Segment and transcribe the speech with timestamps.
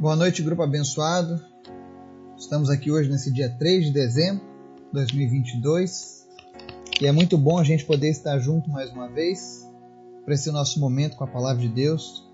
[0.00, 1.44] Boa noite, grupo abençoado.
[2.36, 4.44] Estamos aqui hoje nesse dia 3 de dezembro
[4.76, 6.24] de 2022
[7.00, 9.68] e é muito bom a gente poder estar junto mais uma vez
[10.24, 12.24] para esse nosso momento com a palavra de Deus.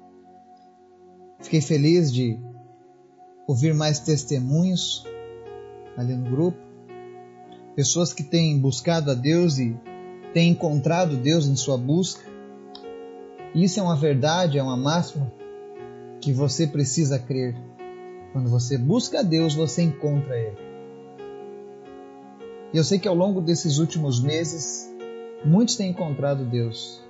[1.41, 2.39] Fiquei feliz de
[3.47, 5.03] ouvir mais testemunhos
[5.97, 6.59] ali no grupo,
[7.75, 9.75] pessoas que têm buscado a Deus e
[10.35, 12.31] têm encontrado Deus em sua busca.
[13.55, 15.33] Isso é uma verdade, é uma máxima
[16.25, 17.55] que você precisa crer.
[18.33, 20.57] Quando você busca a Deus, você encontra Ele.
[22.73, 24.91] E eu sei que ao longo desses últimos meses,
[25.45, 27.05] muitos têm encontrado Deus.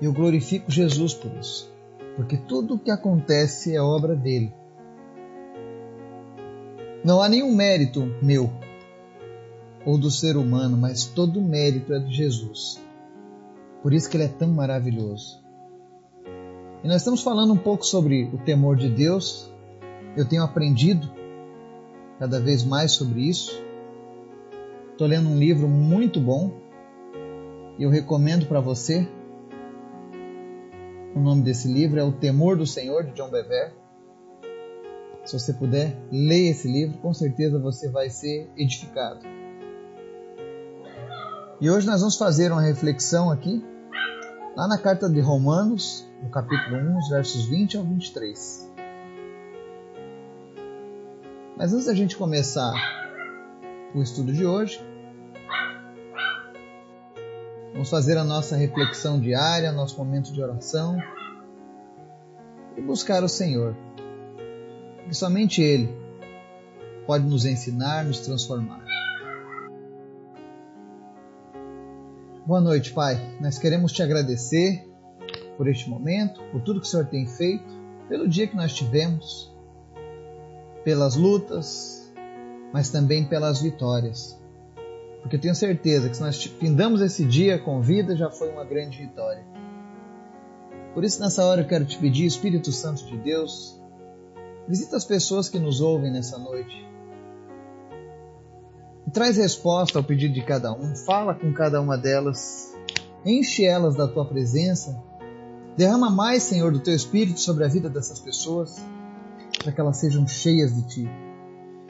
[0.00, 1.72] E eu glorifico Jesus por isso,
[2.16, 4.52] porque tudo o que acontece é obra dele.
[7.04, 8.50] Não há nenhum mérito meu
[9.86, 12.80] ou do ser humano, mas todo mérito é de Jesus.
[13.80, 15.41] Por isso que ele é tão maravilhoso.
[16.82, 19.48] E nós estamos falando um pouco sobre o temor de Deus.
[20.16, 21.08] Eu tenho aprendido
[22.18, 23.62] cada vez mais sobre isso.
[24.90, 26.50] Estou lendo um livro muito bom
[27.78, 29.08] e eu recomendo para você.
[31.14, 33.74] O nome desse livro é O Temor do Senhor, de John Bever.
[35.24, 39.20] Se você puder, leia esse livro, com certeza você vai ser edificado.
[41.60, 43.64] E hoje nós vamos fazer uma reflexão aqui,
[44.56, 48.70] lá na carta de Romanos, no capítulo 1, versos 20 ao 23.
[51.56, 52.72] Mas antes da gente começar
[53.94, 54.84] o estudo de hoje,
[57.72, 60.98] vamos fazer a nossa reflexão diária, nosso momento de oração
[62.76, 63.76] e buscar o Senhor.
[65.08, 65.94] Que somente Ele
[67.06, 68.91] pode nos ensinar, nos transformar.
[72.44, 73.38] Boa noite, Pai.
[73.40, 74.84] Nós queremos te agradecer
[75.56, 77.72] por este momento, por tudo que o Senhor tem feito,
[78.08, 79.54] pelo dia que nós tivemos,
[80.84, 82.12] pelas lutas,
[82.72, 84.36] mas também pelas vitórias.
[85.20, 88.64] Porque eu tenho certeza que se nós findamos esse dia com vida, já foi uma
[88.64, 89.46] grande vitória.
[90.94, 93.80] Por isso, nessa hora, eu quero te pedir, Espírito Santo de Deus,
[94.66, 96.91] visita as pessoas que nos ouvem nessa noite.
[99.12, 102.74] Traz resposta ao pedido de cada um, fala com cada uma delas,
[103.24, 104.98] enche elas da tua presença
[105.76, 108.76] Derrama mais, Senhor, do teu espírito sobre a vida dessas pessoas,
[109.62, 111.10] para que elas sejam cheias de ti.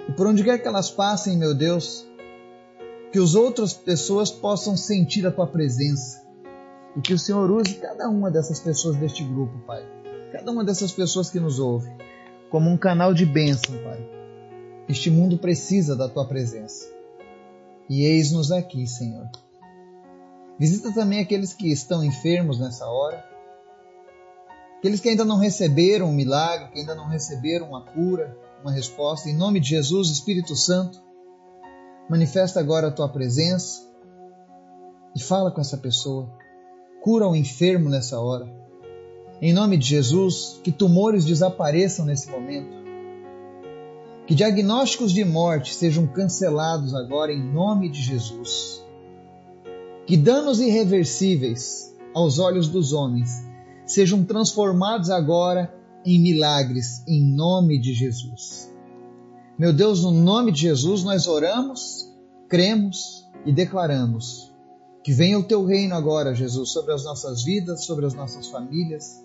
[0.09, 2.07] E por onde quer que elas passem, meu Deus,
[3.11, 6.23] que as outras pessoas possam sentir a tua presença.
[6.97, 9.85] E que o Senhor use cada uma dessas pessoas deste grupo, Pai.
[10.31, 11.91] Cada uma dessas pessoas que nos ouve,
[12.51, 14.09] como um canal de bênção, Pai.
[14.89, 16.87] Este mundo precisa da tua presença.
[17.93, 19.29] E eis-nos aqui, Senhor.
[20.59, 23.33] Visita também aqueles que estão enfermos nessa hora
[24.83, 29.31] Aqueles que ainda não receberam um milagre, que ainda não receberam uma cura, uma resposta,
[29.31, 31.01] em nome de Jesus, Espírito Santo,
[32.11, 33.89] manifesta agora a tua presença
[35.15, 36.29] e fala com essa pessoa.
[37.01, 38.53] Cura o enfermo nessa hora.
[39.41, 42.82] Em nome de Jesus, que tumores desapareçam nesse momento.
[44.33, 48.83] Que diagnósticos de morte sejam cancelados agora em nome de Jesus.
[50.07, 53.29] Que danos irreversíveis aos olhos dos homens
[53.85, 55.71] sejam transformados agora
[56.03, 58.73] em milagres, em nome de Jesus.
[59.59, 62.11] Meu Deus, no nome de Jesus, nós oramos,
[62.49, 64.51] cremos e declaramos
[65.05, 69.23] que venha o teu reino agora, Jesus, sobre as nossas vidas, sobre as nossas famílias,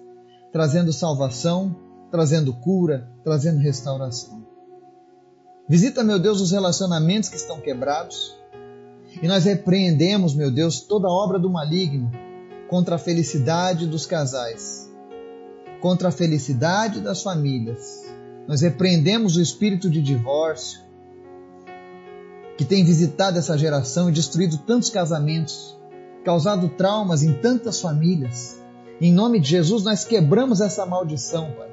[0.51, 1.73] trazendo salvação,
[2.11, 4.56] trazendo cura, trazendo restauração.
[5.69, 8.37] Visita, meu Deus, os relacionamentos que estão quebrados.
[9.21, 12.09] E nós repreendemos, meu Deus, toda obra do maligno
[12.69, 14.89] contra a felicidade dos casais,
[15.81, 18.05] contra a felicidade das famílias.
[18.47, 20.87] Nós repreendemos o espírito de divórcio
[22.57, 25.77] que tem visitado essa geração e destruído tantos casamentos,
[26.23, 28.57] causado traumas em tantas famílias.
[29.01, 31.69] Em nome de Jesus, nós quebramos essa maldição, Pai,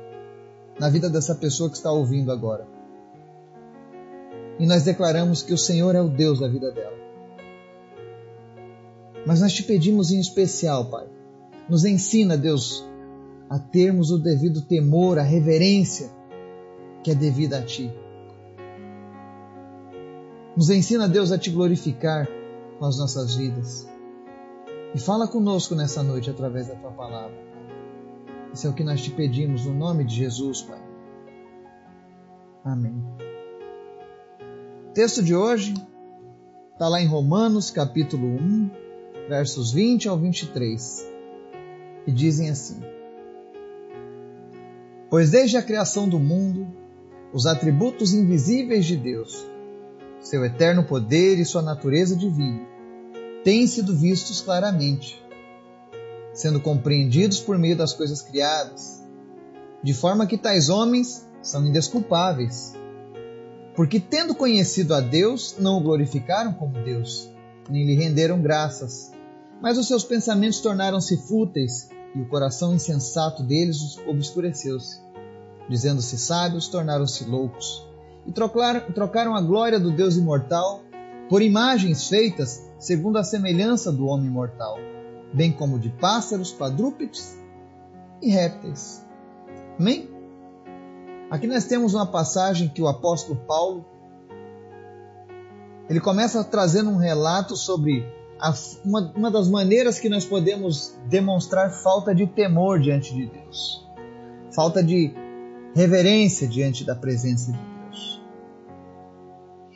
[0.81, 2.73] na vida dessa pessoa que está ouvindo agora.
[4.59, 6.97] E nós declaramos que o Senhor é o Deus da vida dela.
[9.27, 11.06] Mas nós te pedimos em especial, Pai,
[11.68, 12.84] nos ensina, Deus,
[13.48, 16.10] a termos o devido temor, a reverência
[17.03, 17.92] que é devida a Ti.
[20.57, 22.28] Nos ensina, Deus, a Te glorificar
[22.78, 23.89] com as nossas vidas.
[24.95, 27.36] E fala conosco nessa noite através da Tua palavra.
[28.53, 30.80] Isso é o que nós te pedimos no nome de Jesus, Pai.
[32.65, 33.23] Amém.
[34.95, 35.75] Texto de hoje
[36.73, 38.71] está lá em Romanos, capítulo 1,
[39.29, 41.05] versos 20 ao 23,
[42.05, 42.81] que dizem assim:
[45.11, 46.69] Pois desde a criação do mundo,
[47.33, 49.45] os atributos invisíveis de Deus,
[50.21, 52.65] seu eterno poder e sua natureza divina,
[53.43, 55.21] têm sido vistos claramente,
[56.33, 59.03] sendo compreendidos por meio das coisas criadas,
[59.83, 62.84] de forma que tais homens são indesculpáveis.
[63.74, 67.28] Porque, tendo conhecido a Deus, não o glorificaram como Deus,
[67.68, 69.12] nem lhe renderam graças,
[69.60, 75.00] mas os seus pensamentos tornaram-se fúteis e o coração insensato deles obscureceu-se.
[75.68, 77.84] Dizendo-se sábios, tornaram-se loucos
[78.26, 80.82] e trocaram, a glória do Deus imortal
[81.28, 84.78] por imagens feitas segundo a semelhança do homem mortal,
[85.32, 87.36] bem como de pássaros, quadrúpedes
[88.21, 89.04] e répteis.
[89.78, 90.14] Amém?
[91.34, 93.84] Aqui nós temos uma passagem que o apóstolo Paulo
[95.91, 98.07] ele começa trazendo um relato sobre
[98.39, 98.54] a,
[98.84, 103.84] uma, uma das maneiras que nós podemos demonstrar falta de temor diante de Deus,
[104.54, 105.13] falta de
[105.75, 108.22] reverência diante da presença de Deus.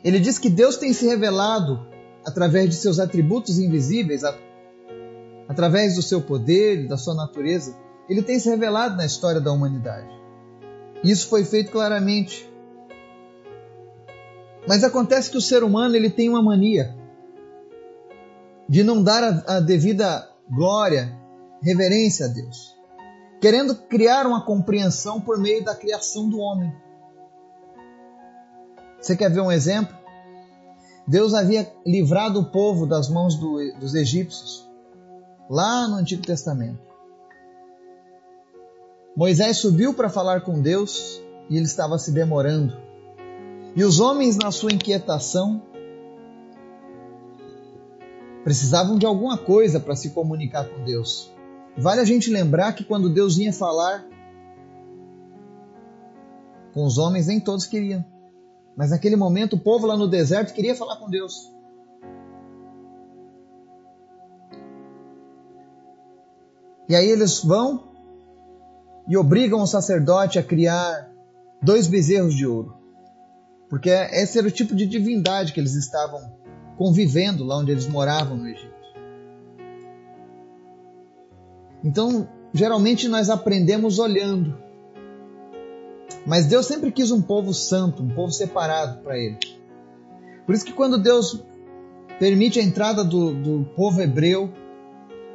[0.05, 1.85] Ele diz que Deus tem se revelado
[2.25, 4.23] através de seus atributos invisíveis,
[5.49, 7.77] através do seu poder da sua natureza.
[8.09, 10.28] Ele tem se revelado na história da humanidade.
[11.03, 12.49] Isso foi feito claramente.
[14.67, 16.95] Mas acontece que o ser humano ele tem uma mania
[18.69, 21.17] de não dar a, a devida glória,
[21.63, 22.77] reverência a Deus,
[23.41, 26.73] querendo criar uma compreensão por meio da criação do homem.
[29.01, 29.97] Você quer ver um exemplo?
[31.07, 34.69] Deus havia livrado o povo das mãos do, dos egípcios,
[35.49, 36.88] lá no Antigo Testamento.
[39.19, 41.21] Moisés subiu para falar com Deus
[41.51, 42.73] e ele estava se demorando.
[43.75, 45.61] E os homens, na sua inquietação,
[48.45, 51.35] precisavam de alguma coisa para se comunicar com Deus.
[51.77, 54.07] Vale a gente lembrar que quando Deus vinha falar
[56.73, 58.05] com os homens, nem todos queriam.
[58.77, 61.53] Mas naquele momento o povo lá no deserto queria falar com Deus.
[66.89, 67.98] E aí eles vão
[69.09, 71.11] e obrigam o sacerdote a criar
[71.63, 72.77] dois bezerros de ouro.
[73.69, 76.21] Porque esse era o tipo de divindade que eles estavam
[76.77, 78.79] convivendo lá onde eles moravam no Egito.
[81.83, 84.57] Então, geralmente nós aprendemos olhando.
[86.27, 89.39] Mas Deus sempre quis um povo santo, um povo separado para Ele.
[90.45, 91.43] Por isso que quando Deus
[92.19, 94.53] permite a entrada do, do povo hebreu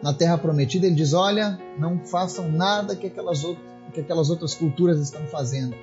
[0.04, 4.54] na terra prometida, Ele diz: Olha, não façam nada que aquelas, outras, que aquelas outras
[4.54, 5.74] culturas estão fazendo.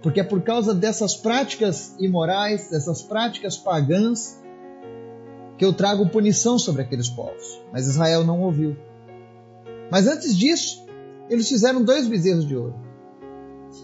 [0.00, 4.40] Porque é por causa dessas práticas imorais, dessas práticas pagãs,
[5.58, 7.60] que eu trago punição sobre aqueles povos.
[7.72, 8.76] Mas Israel não ouviu.
[9.90, 10.86] Mas antes disso,
[11.28, 12.76] eles fizeram dois bezerros de ouro.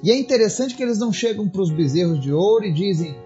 [0.05, 3.17] E é interessante que eles não chegam para os bezerros de ouro e dizem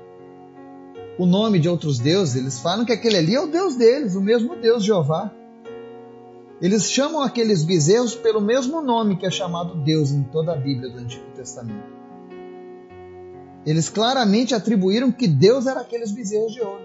[1.19, 2.37] o nome de outros deuses.
[2.37, 5.31] Eles falam que aquele ali é o Deus deles, o mesmo Deus Jeová.
[6.65, 10.89] Eles chamam aqueles bezerros pelo mesmo nome que é chamado Deus em toda a Bíblia
[10.89, 11.93] do Antigo Testamento.
[13.67, 16.81] Eles claramente atribuíram que Deus era aqueles bezerros de ouro.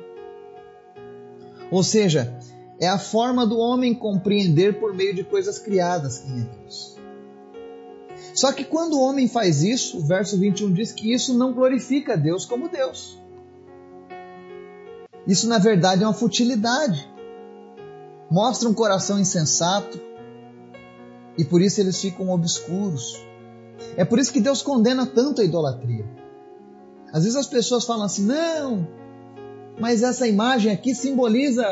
[1.71, 2.37] Ou seja,
[2.77, 6.97] é a forma do homem compreender por meio de coisas criadas quem é Deus.
[8.33, 12.17] Só que quando o homem faz isso, o verso 21 diz que isso não glorifica
[12.17, 13.17] Deus como Deus.
[15.25, 17.08] Isso na verdade é uma futilidade.
[18.29, 19.99] Mostra um coração insensato
[21.37, 23.15] e por isso eles ficam obscuros.
[23.95, 26.05] É por isso que Deus condena tanto a idolatria.
[27.11, 28.87] Às vezes as pessoas falam assim: não,
[29.79, 31.65] mas essa imagem aqui simboliza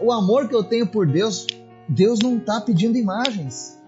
[0.00, 1.46] o amor que eu tenho por Deus.
[1.88, 3.78] Deus não está pedindo imagens.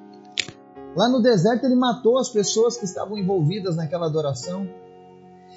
[0.97, 4.69] Lá no deserto, ele matou as pessoas que estavam envolvidas naquela adoração.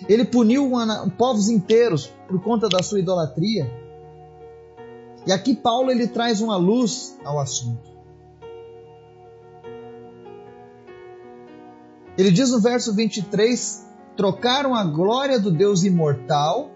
[0.08, 0.70] Ele puniu
[1.18, 3.70] povos inteiros por conta da sua idolatria.
[5.26, 7.96] E aqui Paulo ele traz uma luz ao assunto.
[12.18, 16.76] Ele diz no verso 23: trocaram a glória do Deus imortal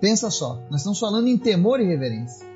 [0.00, 2.46] Pensa só, nós estamos falando em temor e reverência.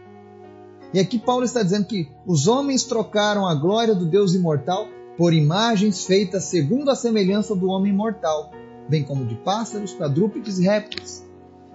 [0.95, 5.33] E aqui Paulo está dizendo que os homens trocaram a glória do Deus imortal por
[5.33, 8.53] imagens feitas segundo a semelhança do homem mortal,
[8.89, 11.25] bem como de pássaros, quadrúpedes e répteis.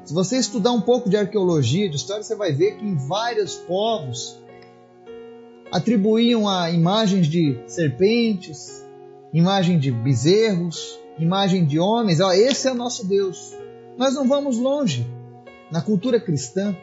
[0.07, 3.55] Se você estudar um pouco de arqueologia, de história, você vai ver que em vários
[3.55, 4.39] povos
[5.69, 8.85] atribuíam a imagens de serpentes,
[9.33, 12.21] imagem de bezerros, imagem de homens.
[12.21, 13.53] Ó, esse é nosso Deus.
[13.97, 15.05] Nós não vamos longe.
[15.69, 16.73] Na cultura cristã,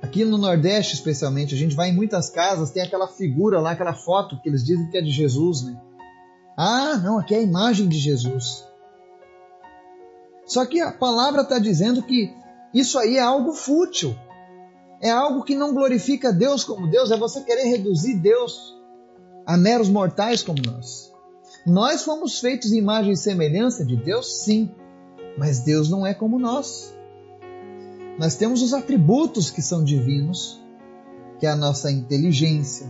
[0.00, 3.94] aqui no Nordeste especialmente, a gente vai em muitas casas, tem aquela figura lá, aquela
[3.94, 5.76] foto que eles dizem que é de Jesus, né?
[6.56, 8.62] Ah, não, aqui é a imagem de Jesus.
[10.46, 12.32] Só que a palavra está dizendo que
[12.72, 14.14] isso aí é algo fútil.
[15.00, 18.74] É algo que não glorifica Deus como Deus, é você querer reduzir Deus
[19.46, 21.12] a meros mortais como nós.
[21.66, 24.70] Nós fomos feitos em imagem e semelhança de Deus, sim,
[25.38, 26.94] mas Deus não é como nós.
[28.18, 30.62] Nós temos os atributos que são divinos,
[31.38, 32.86] que é a nossa inteligência,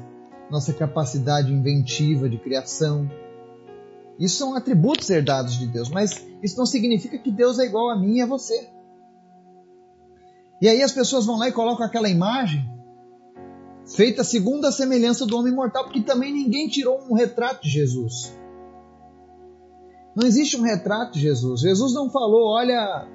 [0.51, 3.11] nossa capacidade inventiva de criação.
[4.19, 7.99] Isso são atributos herdados de Deus, mas isso não significa que Deus é igual a
[7.99, 8.71] mim e a você.
[10.61, 12.65] E aí as pessoas vão lá e colocam aquela imagem
[13.97, 18.33] feita segundo a semelhança do homem mortal, porque também ninguém tirou um retrato de Jesus.
[20.17, 21.61] Não existe um retrato de Jesus.
[21.61, 23.09] Jesus não falou, olha,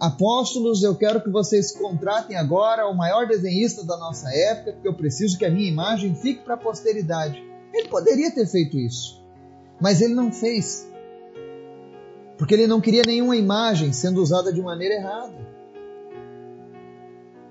[0.00, 4.94] apóstolos, eu quero que vocês contratem agora o maior desenhista da nossa época, porque eu
[4.94, 7.42] preciso que a minha imagem fique para a posteridade.
[7.74, 9.22] Ele poderia ter feito isso,
[9.80, 10.90] mas ele não fez.
[12.38, 15.46] Porque ele não queria nenhuma imagem sendo usada de maneira errada.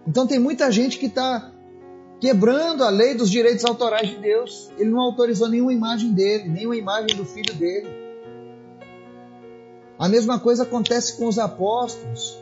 [0.08, 1.52] Então tem muita gente que está
[2.20, 4.72] quebrando a lei dos direitos autorais de Deus.
[4.78, 7.90] Ele não autorizou nenhuma imagem dele, nenhuma imagem do filho dele.
[9.98, 12.38] A mesma coisa acontece com os apóstolos.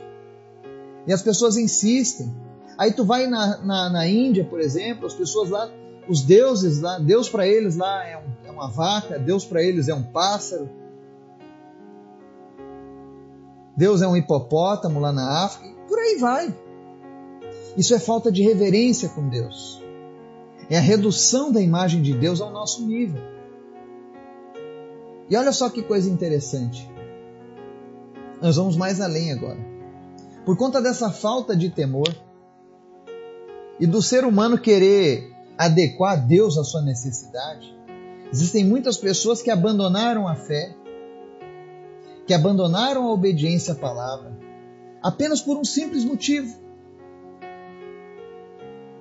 [1.05, 2.33] E as pessoas insistem.
[2.77, 5.69] Aí tu vai na, na, na Índia, por exemplo, as pessoas lá,
[6.07, 9.87] os deuses lá, Deus para eles lá é, um, é uma vaca, Deus para eles
[9.87, 10.69] é um pássaro.
[13.75, 16.55] Deus é um hipopótamo lá na África, por aí vai.
[17.75, 19.81] Isso é falta de reverência com Deus.
[20.69, 23.21] É a redução da imagem de Deus ao nosso nível.
[25.29, 26.89] E olha só que coisa interessante.
[28.41, 29.59] Nós vamos mais além agora.
[30.45, 32.13] Por conta dessa falta de temor
[33.79, 37.75] e do ser humano querer adequar Deus à sua necessidade,
[38.31, 40.75] existem muitas pessoas que abandonaram a fé,
[42.25, 44.37] que abandonaram a obediência à palavra,
[45.01, 46.63] apenas por um simples motivo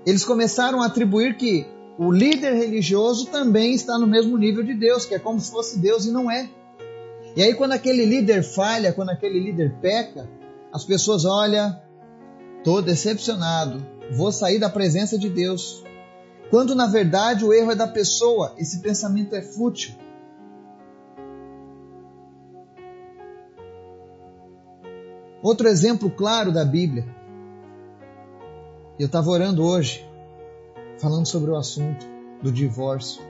[0.05, 1.67] eles começaram a atribuir que
[1.99, 5.79] o líder religioso também está no mesmo nível de Deus, que é como se fosse
[5.79, 6.49] Deus e não é.
[7.37, 10.29] E aí, quando aquele líder falha, quando aquele líder peca,
[10.73, 11.79] as pessoas olham,
[12.59, 15.85] estou decepcionado, vou sair da presença de Deus.
[16.53, 19.95] Quando na verdade o erro é da pessoa, esse pensamento é fútil.
[25.43, 27.07] Outro exemplo claro da Bíblia
[28.99, 30.07] eu estava orando hoje,
[30.99, 32.07] falando sobre o assunto
[32.43, 33.23] do divórcio.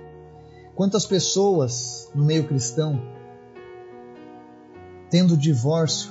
[0.74, 3.00] Quantas pessoas no meio cristão
[5.08, 6.10] tendo o divórcio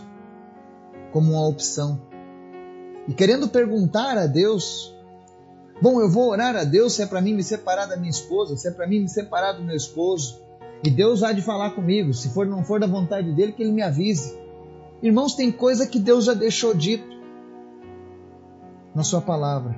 [1.12, 2.02] como uma opção
[3.06, 4.96] e querendo perguntar a Deus:
[5.82, 8.56] bom, eu vou orar a Deus se é para mim me separar da minha esposa,
[8.56, 10.40] se é para mim me separar do meu esposo,
[10.84, 12.14] e Deus há de falar comigo.
[12.14, 14.40] Se for não for da vontade dele, que ele me avise.
[15.02, 17.20] Irmãos, tem coisa que Deus já deixou dito
[18.94, 19.76] na Sua palavra.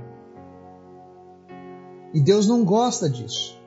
[2.13, 3.57] E Deus não gosta disso.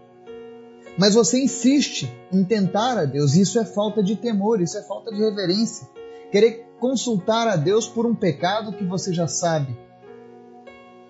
[0.99, 5.11] Mas você insiste em tentar a Deus, isso é falta de temor, isso é falta
[5.11, 5.87] de reverência.
[6.31, 9.76] Querer consultar a Deus por um pecado que você já sabe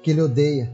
[0.02, 0.72] que Ele odeia.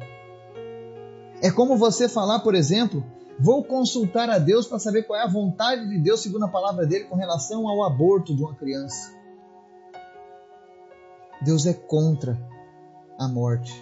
[1.43, 3.05] É como você falar, por exemplo,
[3.39, 6.87] vou consultar a Deus para saber qual é a vontade de Deus, segundo a palavra
[6.87, 9.13] dele, com relação ao aborto de uma criança.
[11.43, 12.39] Deus é contra
[13.19, 13.75] a morte.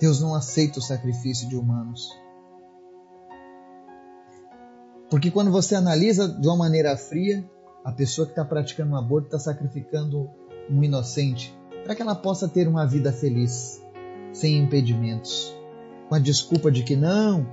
[0.00, 2.10] Deus não aceita o sacrifício de humanos.
[5.08, 7.48] Porque quando você analisa de uma maneira fria,
[7.84, 10.28] a pessoa que está praticando um aborto está sacrificando
[10.68, 13.80] um inocente para que ela possa ter uma vida feliz,
[14.32, 15.55] sem impedimentos,
[16.08, 17.46] com a desculpa de que não,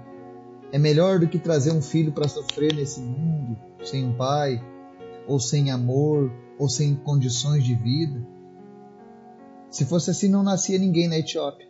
[0.72, 4.60] é melhor do que trazer um filho para sofrer nesse mundo, sem um pai,
[5.28, 8.26] ou sem amor, ou sem condições de vida.
[9.70, 11.68] Se fosse assim, não nascia ninguém na Etiópia.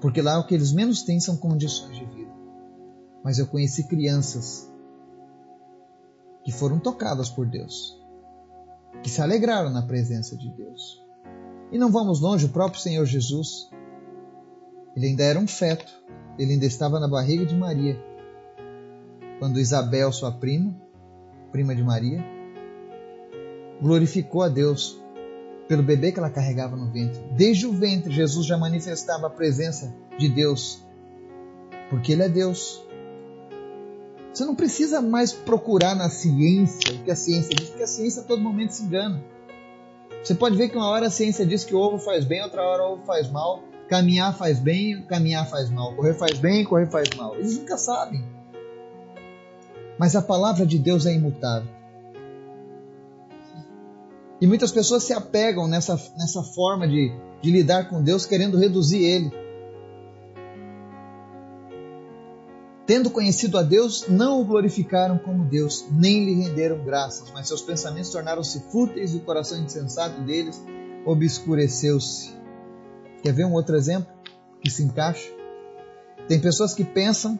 [0.00, 2.32] Porque lá o que eles menos têm são condições de vida.
[3.22, 4.70] Mas eu conheci crianças
[6.44, 7.96] que foram tocadas por Deus,
[9.02, 11.00] que se alegraram na presença de Deus.
[11.70, 13.70] E não vamos longe, o próprio Senhor Jesus,
[14.96, 15.92] ele ainda era um feto,
[16.38, 17.98] ele ainda estava na barriga de Maria,
[19.38, 20.74] quando Isabel, sua prima,
[21.50, 22.24] prima de Maria,
[23.80, 25.00] glorificou a Deus
[25.66, 27.20] pelo bebê que ela carregava no ventre.
[27.36, 30.84] Desde o ventre, Jesus já manifestava a presença de Deus,
[31.90, 32.84] porque Ele é Deus.
[34.32, 38.22] Você não precisa mais procurar na ciência o que a ciência diz, porque a ciência
[38.22, 39.22] a todo momento se engana.
[40.22, 42.62] Você pode ver que uma hora a ciência diz que o ovo faz bem, outra
[42.62, 43.71] hora o ovo faz mal.
[43.88, 45.94] Caminhar faz bem, caminhar faz mal.
[45.94, 47.34] Correr faz bem, correr faz mal.
[47.36, 48.24] Eles nunca sabem.
[49.98, 51.70] Mas a palavra de Deus é imutável.
[54.40, 59.04] E muitas pessoas se apegam nessa, nessa forma de, de lidar com Deus, querendo reduzir
[59.04, 59.32] Ele.
[62.84, 67.62] Tendo conhecido a Deus, não o glorificaram como Deus, nem lhe renderam graças, mas seus
[67.62, 70.60] pensamentos tornaram-se fúteis e o coração insensato deles
[71.06, 72.41] obscureceu-se.
[73.22, 74.12] Quer ver um outro exemplo
[74.60, 75.30] que se encaixa?
[76.28, 77.38] Tem pessoas que pensam,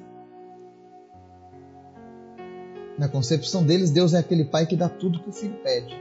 [2.98, 5.94] na concepção deles, Deus é aquele pai que dá tudo que o filho pede,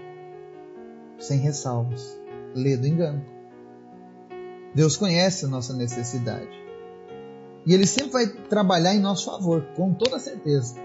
[1.17, 2.19] sem ressalvas.
[2.53, 3.23] Lê do engano.
[4.75, 6.61] Deus conhece a nossa necessidade.
[7.65, 10.75] E Ele sempre vai trabalhar em nosso favor, com toda certeza.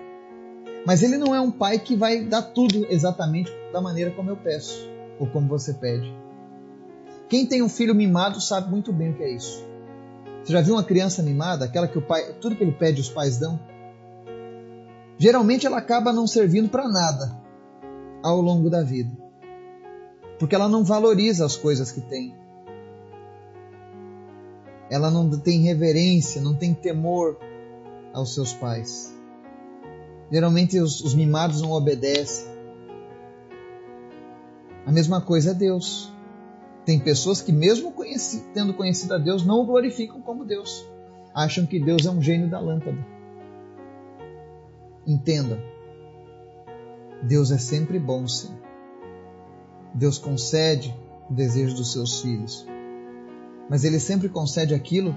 [0.86, 4.36] Mas Ele não é um pai que vai dar tudo exatamente da maneira como eu
[4.36, 4.88] peço,
[5.18, 6.25] ou como você pede.
[7.28, 9.64] Quem tem um filho mimado sabe muito bem o que é isso.
[10.42, 13.08] Você já viu uma criança mimada, aquela que o pai, tudo que ele pede os
[13.08, 13.58] pais dão?
[15.18, 17.36] Geralmente ela acaba não servindo para nada
[18.22, 19.10] ao longo da vida.
[20.38, 22.34] Porque ela não valoriza as coisas que tem.
[24.88, 27.38] Ela não tem reverência, não tem temor
[28.12, 29.12] aos seus pais.
[30.30, 32.46] Geralmente os, os mimados não obedecem.
[34.84, 36.12] A mesma coisa é Deus.
[36.86, 40.86] Tem pessoas que, mesmo conheci, tendo conhecido a Deus, não o glorificam como Deus.
[41.34, 43.04] Acham que Deus é um gênio da lâmpada.
[45.04, 45.60] Entenda,
[47.22, 48.54] Deus é sempre bom, sim.
[49.92, 50.94] Deus concede
[51.28, 52.64] o desejo dos seus filhos.
[53.68, 55.14] Mas Ele sempre concede aquilo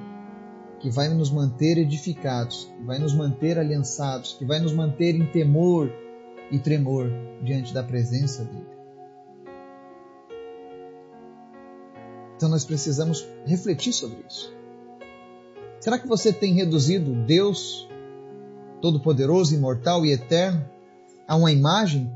[0.80, 5.26] que vai nos manter edificados, que vai nos manter aliançados, que vai nos manter em
[5.28, 5.92] temor
[6.50, 7.12] e tremor
[7.44, 8.79] diante da presença dEle.
[12.40, 14.50] Então nós precisamos refletir sobre isso.
[15.82, 17.86] Será que você tem reduzido Deus,
[18.82, 20.66] Todo-Poderoso, Imortal e Eterno,
[21.28, 22.10] a uma imagem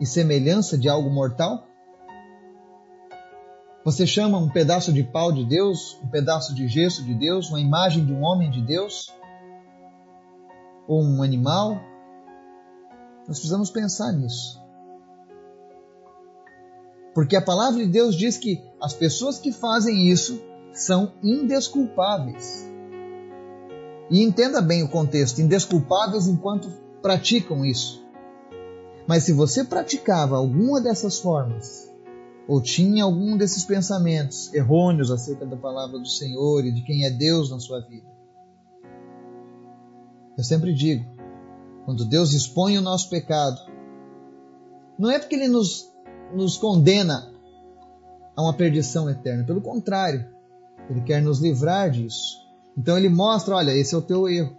[0.00, 1.64] e semelhança de algo mortal?
[3.84, 7.60] Você chama um pedaço de pau de Deus, um pedaço de gesso de Deus, uma
[7.60, 9.08] imagem de um homem de Deus?
[10.88, 11.80] Ou um animal?
[13.18, 14.57] Nós precisamos pensar nisso.
[17.18, 20.40] Porque a palavra de Deus diz que as pessoas que fazem isso
[20.72, 22.64] são indesculpáveis.
[24.08, 26.70] E entenda bem o contexto: indesculpáveis enquanto
[27.02, 28.06] praticam isso.
[29.04, 31.92] Mas se você praticava alguma dessas formas,
[32.46, 37.10] ou tinha algum desses pensamentos errôneos acerca da palavra do Senhor e de quem é
[37.10, 38.06] Deus na sua vida,
[40.38, 41.04] eu sempre digo:
[41.84, 43.58] quando Deus expõe o nosso pecado,
[44.96, 45.97] não é porque Ele nos
[46.32, 47.32] nos condena
[48.36, 49.44] a uma perdição eterna.
[49.44, 50.26] Pelo contrário,
[50.88, 52.38] ele quer nos livrar disso.
[52.76, 54.56] Então ele mostra: olha, esse é o teu erro.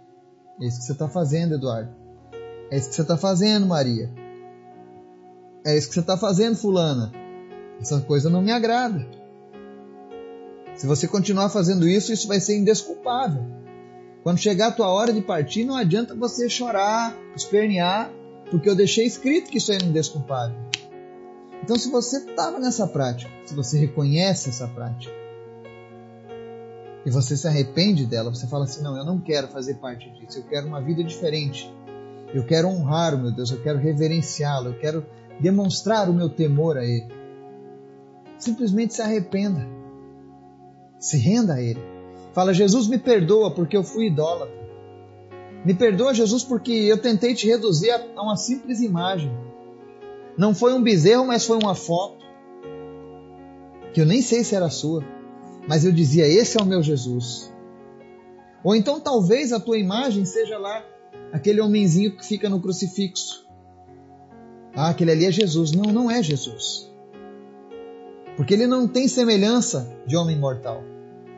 [0.60, 1.90] É isso que você está fazendo, Eduardo.
[2.70, 4.10] É isso que você está fazendo, Maria.
[5.64, 7.12] É isso que você está fazendo, Fulana.
[7.80, 9.06] Essa coisa não me agrada.
[10.74, 13.42] Se você continuar fazendo isso, isso vai ser indesculpável.
[14.22, 18.10] Quando chegar a tua hora de partir, não adianta você chorar, espernear,
[18.50, 20.56] porque eu deixei escrito que isso era indesculpável.
[21.62, 25.20] Então, se você estava nessa prática, se você reconhece essa prática,
[27.04, 30.38] e você se arrepende dela, você fala assim: não, eu não quero fazer parte disso,
[30.38, 31.72] eu quero uma vida diferente.
[32.32, 35.04] Eu quero honrar o meu Deus, eu quero reverenciá-lo, eu quero
[35.40, 37.08] demonstrar o meu temor a Ele.
[38.38, 39.66] Simplesmente se arrependa.
[40.98, 41.80] Se renda a Ele.
[42.32, 44.60] Fala, Jesus me perdoa porque eu fui idólatra.
[45.64, 49.30] Me perdoa, Jesus, porque eu tentei te reduzir a uma simples imagem.
[50.36, 52.24] Não foi um bezerro, mas foi uma foto.
[53.92, 55.04] Que eu nem sei se era sua.
[55.68, 57.52] Mas eu dizia: Esse é o meu Jesus.
[58.62, 60.84] Ou então talvez a tua imagem seja lá
[61.32, 63.48] aquele homenzinho que fica no crucifixo.
[64.74, 65.72] Ah, aquele ali é Jesus.
[65.72, 66.90] Não, não é Jesus.
[68.36, 70.82] Porque ele não tem semelhança de homem mortal.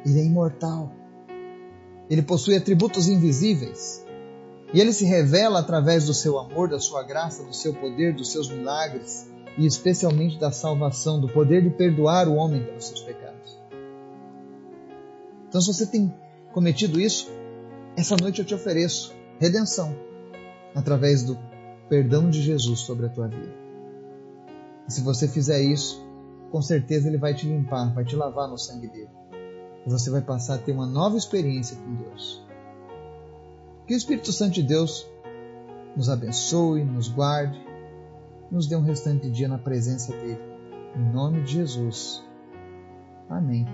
[0.04, 0.92] Ele é imortal.
[2.10, 4.04] Ele possui atributos invisíveis.
[4.72, 8.32] E ele se revela através do seu amor, da sua graça, do seu poder, dos
[8.32, 13.60] seus milagres e especialmente da salvação, do poder de perdoar o homem pelos seus pecados.
[15.48, 16.12] Então, se você tem
[16.52, 17.30] cometido isso,
[17.96, 19.94] essa noite eu te ofereço redenção
[20.74, 21.38] através do
[21.88, 23.54] perdão de Jesus sobre a tua vida.
[24.88, 26.02] E se você fizer isso,
[26.50, 29.10] com certeza ele vai te limpar, vai te lavar no sangue dele.
[29.86, 32.41] E você vai passar a ter uma nova experiência com Deus.
[33.86, 35.06] Que o Espírito Santo de Deus
[35.96, 37.60] nos abençoe, nos guarde,
[38.50, 40.40] nos dê um restante dia na presença dele.
[40.96, 42.22] Em nome de Jesus.
[43.28, 43.66] Amém.